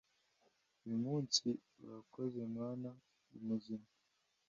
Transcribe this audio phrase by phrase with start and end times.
[0.81, 1.45] buri munsi,
[1.83, 2.89] urakoze mana
[3.29, 3.87] ndi muzima